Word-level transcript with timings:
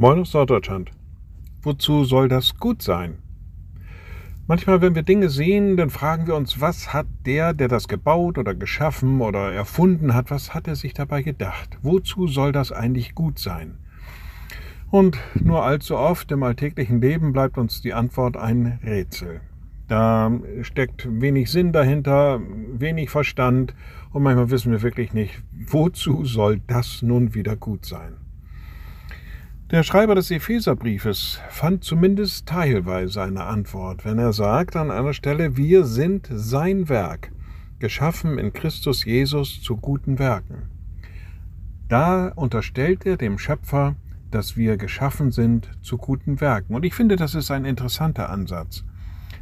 Moin 0.00 0.20
aus 0.20 0.32
Norddeutschland. 0.32 0.92
Wozu 1.60 2.04
soll 2.04 2.28
das 2.28 2.54
gut 2.56 2.82
sein? 2.82 3.18
Manchmal, 4.46 4.80
wenn 4.80 4.94
wir 4.94 5.02
Dinge 5.02 5.28
sehen, 5.28 5.76
dann 5.76 5.90
fragen 5.90 6.28
wir 6.28 6.36
uns, 6.36 6.60
was 6.60 6.92
hat 6.92 7.08
der, 7.26 7.52
der 7.52 7.66
das 7.66 7.88
gebaut 7.88 8.38
oder 8.38 8.54
geschaffen 8.54 9.20
oder 9.20 9.52
erfunden 9.52 10.14
hat, 10.14 10.30
was 10.30 10.54
hat 10.54 10.68
er 10.68 10.76
sich 10.76 10.94
dabei 10.94 11.22
gedacht? 11.22 11.78
Wozu 11.82 12.28
soll 12.28 12.52
das 12.52 12.70
eigentlich 12.70 13.16
gut 13.16 13.40
sein? 13.40 13.78
Und 14.88 15.18
nur 15.34 15.64
allzu 15.64 15.96
oft 15.96 16.30
im 16.30 16.44
alltäglichen 16.44 17.00
Leben 17.00 17.32
bleibt 17.32 17.58
uns 17.58 17.82
die 17.82 17.92
Antwort 17.92 18.36
ein 18.36 18.78
Rätsel. 18.84 19.40
Da 19.88 20.30
steckt 20.62 21.08
wenig 21.10 21.50
Sinn 21.50 21.72
dahinter, 21.72 22.40
wenig 22.72 23.10
Verstand 23.10 23.74
und 24.12 24.22
manchmal 24.22 24.50
wissen 24.50 24.70
wir 24.70 24.82
wirklich 24.82 25.12
nicht, 25.12 25.42
wozu 25.66 26.24
soll 26.24 26.60
das 26.68 27.02
nun 27.02 27.34
wieder 27.34 27.56
gut 27.56 27.84
sein. 27.84 28.27
Der 29.70 29.82
Schreiber 29.82 30.14
des 30.14 30.30
Epheserbriefes 30.30 31.40
fand 31.50 31.84
zumindest 31.84 32.46
teilweise 32.46 33.20
eine 33.20 33.44
Antwort, 33.44 34.06
wenn 34.06 34.18
er 34.18 34.32
sagt 34.32 34.76
an 34.76 34.90
einer 34.90 35.12
Stelle, 35.12 35.58
wir 35.58 35.84
sind 35.84 36.26
sein 36.32 36.88
Werk, 36.88 37.32
geschaffen 37.78 38.38
in 38.38 38.54
Christus 38.54 39.04
Jesus 39.04 39.60
zu 39.60 39.76
guten 39.76 40.18
Werken. 40.18 40.70
Da 41.86 42.28
unterstellt 42.28 43.04
er 43.04 43.18
dem 43.18 43.38
Schöpfer, 43.38 43.94
dass 44.30 44.56
wir 44.56 44.78
geschaffen 44.78 45.32
sind 45.32 45.68
zu 45.82 45.98
guten 45.98 46.40
Werken. 46.40 46.74
Und 46.74 46.86
ich 46.86 46.94
finde, 46.94 47.16
das 47.16 47.34
ist 47.34 47.50
ein 47.50 47.66
interessanter 47.66 48.30
Ansatz. 48.30 48.84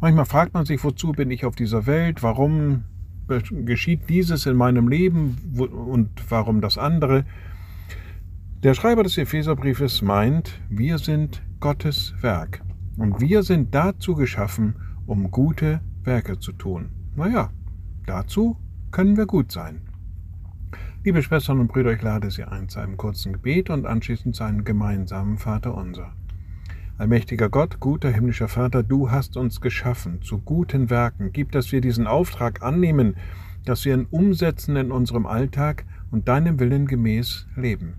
Manchmal 0.00 0.24
fragt 0.24 0.52
man 0.52 0.66
sich, 0.66 0.82
wozu 0.82 1.12
bin 1.12 1.30
ich 1.30 1.44
auf 1.44 1.54
dieser 1.54 1.86
Welt? 1.86 2.24
Warum 2.24 2.82
geschieht 3.28 4.08
dieses 4.08 4.46
in 4.46 4.56
meinem 4.56 4.88
Leben 4.88 5.36
und 5.56 6.10
warum 6.28 6.60
das 6.60 6.76
andere? 6.76 7.24
Der 8.64 8.74
Schreiber 8.74 9.04
des 9.04 9.16
Epheserbriefes 9.16 10.02
meint, 10.02 10.60
wir 10.68 10.98
sind 10.98 11.44
Gottes 11.60 12.12
Werk 12.22 12.60
und 12.96 13.20
wir 13.20 13.44
sind 13.44 13.72
dazu 13.72 14.16
geschaffen, 14.16 14.74
um 15.06 15.30
gute 15.30 15.80
Werke 16.02 16.40
zu 16.40 16.50
tun. 16.50 16.88
Naja, 17.14 17.52
dazu 18.04 18.56
können 18.90 19.16
wir 19.16 19.26
gut 19.26 19.52
sein. 19.52 19.82
Liebe 21.04 21.22
Schwestern 21.22 21.60
und 21.60 21.68
Brüder, 21.68 21.92
ich 21.92 22.02
lade 22.02 22.32
Sie 22.32 22.42
ein 22.42 22.68
zu 22.68 22.80
einem 22.80 22.96
kurzen 22.96 23.34
Gebet 23.34 23.70
und 23.70 23.86
anschließend 23.86 24.34
zu 24.34 24.42
einem 24.42 24.64
gemeinsamen 24.64 25.38
Vater 25.38 25.76
unser. 25.76 26.12
Allmächtiger 26.96 27.50
Gott, 27.50 27.78
guter 27.78 28.10
himmlischer 28.10 28.48
Vater, 28.48 28.82
du 28.82 29.08
hast 29.08 29.36
uns 29.36 29.60
geschaffen 29.60 30.20
zu 30.20 30.38
guten 30.38 30.90
Werken. 30.90 31.30
Gib, 31.30 31.52
dass 31.52 31.70
wir 31.70 31.80
diesen 31.80 32.08
Auftrag 32.08 32.60
annehmen, 32.60 33.18
dass 33.64 33.84
wir 33.84 33.94
ihn 33.94 34.08
umsetzen 34.10 34.74
in 34.74 34.90
unserem 34.90 35.26
Alltag 35.26 35.84
und 36.10 36.26
deinem 36.26 36.58
Willen 36.58 36.88
gemäß 36.88 37.46
leben 37.54 37.98